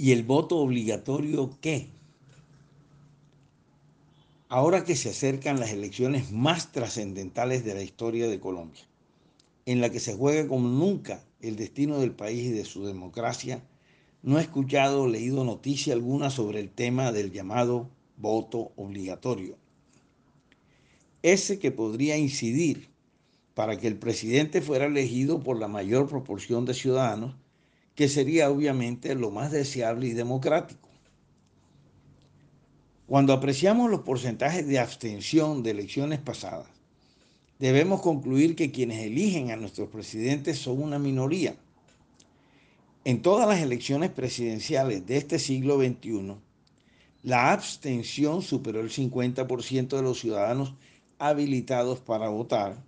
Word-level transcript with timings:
¿Y 0.00 0.12
el 0.12 0.22
voto 0.22 0.56
obligatorio 0.56 1.58
qué? 1.60 1.88
Ahora 4.48 4.82
que 4.82 4.96
se 4.96 5.10
acercan 5.10 5.60
las 5.60 5.72
elecciones 5.72 6.32
más 6.32 6.72
trascendentales 6.72 7.66
de 7.66 7.74
la 7.74 7.82
historia 7.82 8.26
de 8.26 8.40
Colombia, 8.40 8.80
en 9.66 9.82
la 9.82 9.90
que 9.90 10.00
se 10.00 10.14
juega 10.14 10.48
como 10.48 10.70
nunca 10.70 11.22
el 11.42 11.56
destino 11.56 11.98
del 11.98 12.12
país 12.12 12.46
y 12.46 12.52
de 12.52 12.64
su 12.64 12.86
democracia, 12.86 13.62
no 14.22 14.38
he 14.38 14.40
escuchado 14.40 15.02
o 15.02 15.06
leído 15.06 15.44
noticia 15.44 15.92
alguna 15.92 16.30
sobre 16.30 16.60
el 16.60 16.70
tema 16.70 17.12
del 17.12 17.30
llamado 17.30 17.90
voto 18.16 18.72
obligatorio. 18.76 19.58
Ese 21.20 21.58
que 21.58 21.72
podría 21.72 22.16
incidir 22.16 22.88
para 23.52 23.76
que 23.76 23.86
el 23.86 23.98
presidente 23.98 24.62
fuera 24.62 24.86
elegido 24.86 25.40
por 25.40 25.58
la 25.58 25.68
mayor 25.68 26.08
proporción 26.08 26.64
de 26.64 26.72
ciudadanos 26.72 27.34
que 28.00 28.08
sería 28.08 28.50
obviamente 28.50 29.14
lo 29.14 29.30
más 29.30 29.52
deseable 29.52 30.06
y 30.06 30.12
democrático. 30.12 30.88
Cuando 33.06 33.34
apreciamos 33.34 33.90
los 33.90 34.00
porcentajes 34.00 34.66
de 34.66 34.78
abstención 34.78 35.62
de 35.62 35.72
elecciones 35.72 36.18
pasadas, 36.18 36.68
debemos 37.58 38.00
concluir 38.00 38.56
que 38.56 38.70
quienes 38.70 39.02
eligen 39.04 39.50
a 39.50 39.56
nuestros 39.56 39.90
presidentes 39.90 40.58
son 40.58 40.82
una 40.82 40.98
minoría. 40.98 41.56
En 43.04 43.20
todas 43.20 43.46
las 43.46 43.60
elecciones 43.60 44.08
presidenciales 44.08 45.04
de 45.04 45.18
este 45.18 45.38
siglo 45.38 45.76
XXI, 45.76 46.36
la 47.22 47.52
abstención 47.52 48.40
superó 48.40 48.80
el 48.80 48.88
50% 48.88 49.88
de 49.88 50.02
los 50.02 50.18
ciudadanos 50.18 50.72
habilitados 51.18 52.00
para 52.00 52.30
votar, 52.30 52.82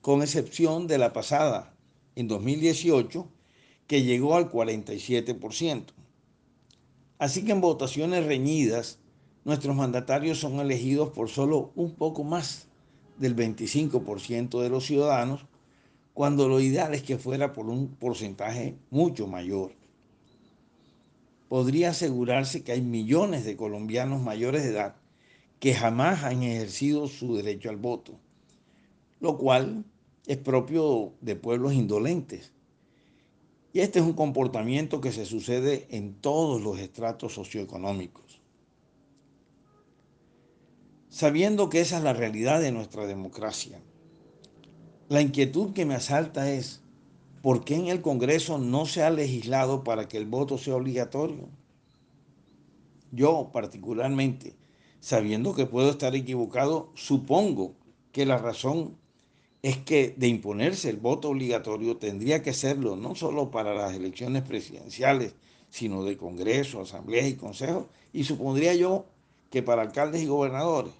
con 0.00 0.22
excepción 0.22 0.86
de 0.86 0.96
la 0.96 1.12
pasada, 1.12 1.74
en 2.16 2.28
2018, 2.28 3.28
que 3.86 4.02
llegó 4.02 4.36
al 4.36 4.50
47%. 4.50 5.84
Así 7.18 7.44
que 7.44 7.52
en 7.52 7.60
votaciones 7.60 8.24
reñidas, 8.26 8.98
nuestros 9.44 9.76
mandatarios 9.76 10.38
son 10.38 10.60
elegidos 10.60 11.10
por 11.10 11.28
solo 11.28 11.72
un 11.74 11.94
poco 11.94 12.24
más 12.24 12.66
del 13.18 13.36
25% 13.36 14.60
de 14.60 14.68
los 14.68 14.86
ciudadanos, 14.86 15.44
cuando 16.12 16.48
lo 16.48 16.60
ideal 16.60 16.94
es 16.94 17.02
que 17.02 17.18
fuera 17.18 17.52
por 17.52 17.66
un 17.66 17.88
porcentaje 17.88 18.76
mucho 18.90 19.26
mayor. 19.26 19.72
Podría 21.48 21.90
asegurarse 21.90 22.62
que 22.62 22.72
hay 22.72 22.80
millones 22.80 23.44
de 23.44 23.56
colombianos 23.56 24.22
mayores 24.22 24.64
de 24.64 24.70
edad 24.70 24.96
que 25.60 25.74
jamás 25.74 26.24
han 26.24 26.42
ejercido 26.42 27.06
su 27.08 27.36
derecho 27.36 27.70
al 27.70 27.76
voto, 27.76 28.18
lo 29.20 29.38
cual 29.38 29.84
es 30.26 30.36
propio 30.38 31.12
de 31.20 31.36
pueblos 31.36 31.74
indolentes 31.74 32.53
y 33.74 33.80
este 33.80 33.98
es 33.98 34.04
un 34.04 34.12
comportamiento 34.12 35.00
que 35.00 35.10
se 35.10 35.26
sucede 35.26 35.88
en 35.90 36.14
todos 36.14 36.62
los 36.62 36.78
estratos 36.78 37.34
socioeconómicos. 37.34 38.40
Sabiendo 41.08 41.68
que 41.68 41.80
esa 41.80 41.98
es 41.98 42.04
la 42.04 42.12
realidad 42.12 42.60
de 42.60 42.70
nuestra 42.70 43.04
democracia, 43.04 43.82
la 45.08 45.20
inquietud 45.20 45.72
que 45.72 45.86
me 45.86 45.96
asalta 45.96 46.52
es, 46.52 46.82
¿por 47.42 47.64
qué 47.64 47.74
en 47.74 47.88
el 47.88 48.00
Congreso 48.00 48.58
no 48.58 48.86
se 48.86 49.02
ha 49.02 49.10
legislado 49.10 49.82
para 49.82 50.06
que 50.06 50.18
el 50.18 50.26
voto 50.26 50.56
sea 50.56 50.76
obligatorio? 50.76 51.48
Yo 53.10 53.50
particularmente, 53.52 54.54
sabiendo 55.00 55.52
que 55.52 55.66
puedo 55.66 55.90
estar 55.90 56.14
equivocado, 56.14 56.92
supongo 56.94 57.74
que 58.12 58.24
la 58.24 58.38
razón 58.38 58.96
es 59.64 59.78
que 59.78 60.12
de 60.18 60.28
imponerse 60.28 60.90
el 60.90 60.98
voto 60.98 61.30
obligatorio 61.30 61.96
tendría 61.96 62.42
que 62.42 62.52
serlo 62.52 62.96
no 62.96 63.14
solo 63.14 63.50
para 63.50 63.72
las 63.72 63.94
elecciones 63.94 64.42
presidenciales, 64.42 65.36
sino 65.70 66.04
de 66.04 66.18
Congreso, 66.18 66.82
asambleas 66.82 67.28
y 67.28 67.36
consejos, 67.36 67.86
y 68.12 68.24
supondría 68.24 68.74
yo 68.74 69.06
que 69.48 69.62
para 69.62 69.80
alcaldes 69.80 70.20
y 70.20 70.26
gobernadores. 70.26 70.92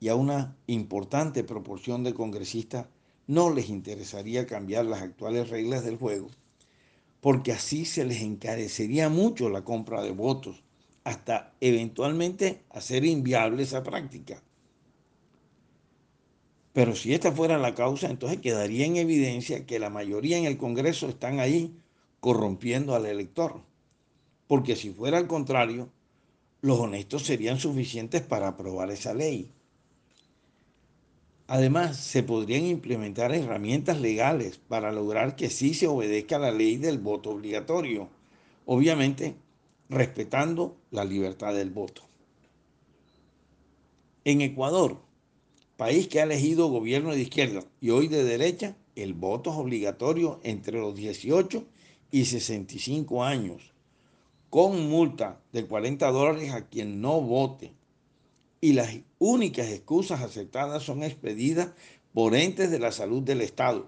Y 0.00 0.08
a 0.08 0.16
una 0.16 0.56
importante 0.66 1.44
proporción 1.44 2.02
de 2.02 2.14
congresistas 2.14 2.86
no 3.28 3.54
les 3.54 3.68
interesaría 3.68 4.48
cambiar 4.48 4.84
las 4.84 5.02
actuales 5.02 5.50
reglas 5.50 5.84
del 5.84 5.98
juego, 5.98 6.26
porque 7.20 7.52
así 7.52 7.84
se 7.84 8.04
les 8.04 8.22
encarecería 8.22 9.08
mucho 9.08 9.50
la 9.50 9.62
compra 9.62 10.02
de 10.02 10.10
votos, 10.10 10.64
hasta 11.04 11.54
eventualmente 11.60 12.64
hacer 12.70 13.04
inviable 13.04 13.62
esa 13.62 13.84
práctica. 13.84 14.42
Pero 16.72 16.94
si 16.94 17.14
esta 17.14 17.32
fuera 17.32 17.58
la 17.58 17.74
causa, 17.74 18.08
entonces 18.08 18.40
quedaría 18.40 18.86
en 18.86 18.96
evidencia 18.96 19.66
que 19.66 19.78
la 19.78 19.90
mayoría 19.90 20.38
en 20.38 20.44
el 20.44 20.58
Congreso 20.58 21.08
están 21.08 21.40
ahí 21.40 21.74
corrompiendo 22.20 22.94
al 22.94 23.06
elector. 23.06 23.62
Porque 24.46 24.76
si 24.76 24.90
fuera 24.90 25.18
al 25.18 25.26
contrario, 25.26 25.88
los 26.60 26.78
honestos 26.78 27.22
serían 27.22 27.58
suficientes 27.58 28.22
para 28.22 28.48
aprobar 28.48 28.90
esa 28.90 29.14
ley. 29.14 29.50
Además, 31.46 31.96
se 31.96 32.22
podrían 32.22 32.64
implementar 32.64 33.34
herramientas 33.34 34.00
legales 34.00 34.58
para 34.58 34.92
lograr 34.92 35.34
que 35.34 35.48
sí 35.48 35.72
se 35.72 35.86
obedezca 35.86 36.38
la 36.38 36.50
ley 36.50 36.76
del 36.76 36.98
voto 36.98 37.30
obligatorio, 37.30 38.10
obviamente 38.66 39.34
respetando 39.88 40.76
la 40.90 41.04
libertad 41.04 41.54
del 41.54 41.70
voto. 41.70 42.02
En 44.24 44.42
Ecuador, 44.42 45.00
país 45.78 46.08
que 46.08 46.18
ha 46.20 46.24
elegido 46.24 46.66
gobierno 46.66 47.12
de 47.12 47.20
izquierda 47.20 47.62
y 47.80 47.90
hoy 47.90 48.08
de 48.08 48.24
derecha, 48.24 48.76
el 48.96 49.14
voto 49.14 49.52
es 49.52 49.56
obligatorio 49.56 50.40
entre 50.42 50.80
los 50.80 50.96
18 50.96 51.64
y 52.10 52.24
65 52.24 53.22
años, 53.22 53.62
con 54.50 54.88
multa 54.88 55.40
de 55.52 55.64
40 55.64 56.10
dólares 56.10 56.52
a 56.52 56.66
quien 56.66 57.00
no 57.00 57.20
vote. 57.20 57.70
Y 58.60 58.72
las 58.72 58.92
únicas 59.20 59.68
excusas 59.68 60.20
aceptadas 60.20 60.82
son 60.82 61.04
expedidas 61.04 61.68
por 62.12 62.34
entes 62.34 62.72
de 62.72 62.80
la 62.80 62.90
salud 62.90 63.22
del 63.22 63.40
Estado. 63.40 63.86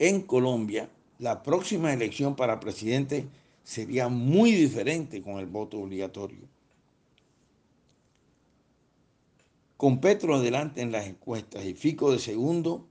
En 0.00 0.20
Colombia, 0.22 0.90
la 1.20 1.44
próxima 1.44 1.92
elección 1.92 2.34
para 2.34 2.58
presidente 2.58 3.28
sería 3.62 4.08
muy 4.08 4.50
diferente 4.50 5.22
con 5.22 5.38
el 5.38 5.46
voto 5.46 5.78
obligatorio. 5.78 6.55
Con 9.76 10.00
Petro 10.00 10.36
adelante 10.36 10.80
en 10.80 10.90
las 10.90 11.06
encuestas 11.06 11.66
y 11.66 11.74
Fico 11.74 12.10
de 12.10 12.18
segundo, 12.18 12.86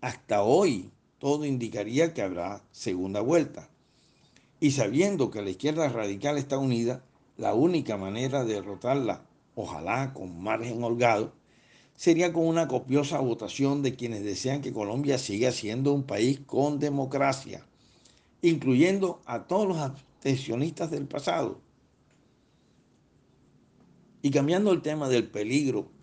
hasta 0.00 0.42
hoy 0.42 0.90
todo 1.20 1.44
indicaría 1.44 2.12
que 2.12 2.22
habrá 2.22 2.64
segunda 2.72 3.20
vuelta. 3.20 3.70
Y 4.58 4.72
sabiendo 4.72 5.30
que 5.30 5.42
la 5.42 5.50
izquierda 5.50 5.88
radical 5.88 6.36
está 6.36 6.58
unida, 6.58 7.04
la 7.36 7.54
única 7.54 7.96
manera 7.96 8.44
de 8.44 8.54
derrotarla, 8.54 9.24
ojalá 9.54 10.12
con 10.12 10.42
margen 10.42 10.82
holgado, 10.82 11.32
sería 11.94 12.32
con 12.32 12.48
una 12.48 12.66
copiosa 12.66 13.20
votación 13.20 13.82
de 13.82 13.94
quienes 13.94 14.24
desean 14.24 14.60
que 14.60 14.72
Colombia 14.72 15.18
siga 15.18 15.52
siendo 15.52 15.92
un 15.92 16.02
país 16.02 16.40
con 16.40 16.80
democracia, 16.80 17.64
incluyendo 18.42 19.20
a 19.24 19.44
todos 19.44 19.68
los 19.68 19.78
abstencionistas 19.78 20.90
del 20.90 21.06
pasado. 21.06 21.60
Y 24.20 24.32
cambiando 24.32 24.72
el 24.72 24.82
tema 24.82 25.08
del 25.08 25.28
peligro 25.28 25.94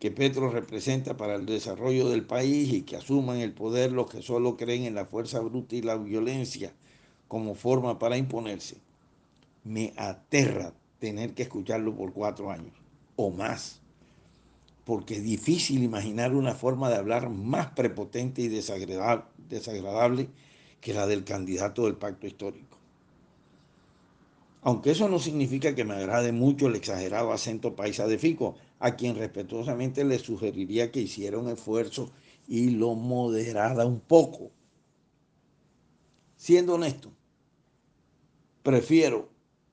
que 0.00 0.10
Petro 0.10 0.50
representa 0.50 1.18
para 1.18 1.34
el 1.34 1.44
desarrollo 1.44 2.08
del 2.08 2.24
país 2.24 2.72
y 2.72 2.82
que 2.82 2.96
asuman 2.96 3.36
el 3.36 3.52
poder 3.52 3.92
los 3.92 4.10
que 4.10 4.22
solo 4.22 4.56
creen 4.56 4.84
en 4.84 4.94
la 4.94 5.04
fuerza 5.04 5.40
bruta 5.40 5.76
y 5.76 5.82
la 5.82 5.96
violencia 5.96 6.72
como 7.28 7.54
forma 7.54 7.98
para 7.98 8.16
imponerse, 8.16 8.78
me 9.62 9.92
aterra 9.96 10.72
tener 10.98 11.34
que 11.34 11.42
escucharlo 11.42 11.94
por 11.94 12.14
cuatro 12.14 12.50
años 12.50 12.72
o 13.14 13.30
más, 13.30 13.82
porque 14.84 15.16
es 15.16 15.22
difícil 15.22 15.82
imaginar 15.82 16.34
una 16.34 16.54
forma 16.54 16.88
de 16.88 16.96
hablar 16.96 17.28
más 17.28 17.68
prepotente 17.72 18.40
y 18.40 18.48
desagradable, 18.48 20.30
que 20.80 20.94
la 20.94 21.06
del 21.06 21.24
candidato 21.24 21.84
del 21.84 21.96
pacto 21.96 22.26
histórico. 22.26 22.78
Aunque 24.62 24.92
eso 24.92 25.10
no 25.10 25.18
significa 25.18 25.74
que 25.74 25.84
me 25.84 25.94
agrade 25.94 26.32
mucho 26.32 26.68
el 26.68 26.76
exagerado 26.76 27.32
acento 27.32 27.76
paisa 27.76 28.06
de 28.06 28.18
Fico, 28.18 28.56
a 28.80 28.96
quien 28.96 29.14
respetuosamente 29.14 30.04
le 30.04 30.18
sugeriría 30.18 30.90
que 30.90 31.02
hiciera 31.02 31.38
un 31.38 31.48
esfuerzo 31.48 32.10
y 32.48 32.70
lo 32.70 32.94
moderara 32.94 33.86
un 33.86 34.00
poco. 34.00 34.50
Siendo 36.36 36.74
honesto, 36.74 37.12
prefiero 38.62 39.28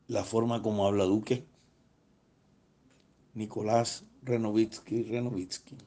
la 0.08 0.24
forma 0.24 0.62
como 0.62 0.86
habla 0.86 1.06
Duque, 1.06 1.46
Nicolás 3.34 4.04
Renovitsky 4.24 5.04
Renovitsky. 5.04 5.78